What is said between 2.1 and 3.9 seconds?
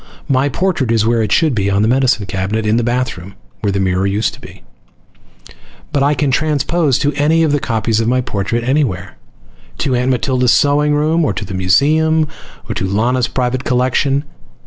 cabinet in the bathroom, where the